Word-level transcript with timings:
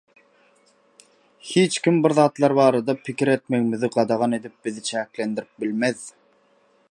Hiçkim 1.39 2.01
birzatlar 2.05 2.55
barada 2.61 2.95
pikir 3.09 3.27
etmegimizi 3.37 3.89
gadagan 3.95 4.31
edip 4.41 4.65
bizi 4.65 4.83
çäklendirip 4.91 5.55
bilmez. 5.61 6.13